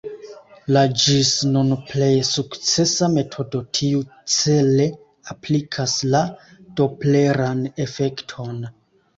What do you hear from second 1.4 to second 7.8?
nun plej sukcesa metodo tiucele aplikas la dopleran